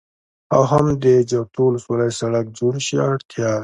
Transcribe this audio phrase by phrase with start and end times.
[0.55, 2.95] او هم د جغتو ولسوالۍ سړك جوړ شي.
[3.09, 3.59] اړتياوې: